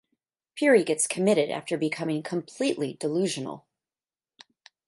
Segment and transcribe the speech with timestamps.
[0.57, 3.67] Puri gets committed after becoming completely delusional.